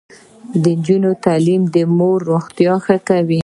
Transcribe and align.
د 0.63 0.65
نجونو 0.77 1.11
تعلیم 1.25 1.61
د 1.75 1.77
مور 1.97 2.17
روغتیا 2.31 2.73
ښه 2.85 2.97
کوي. 3.07 3.39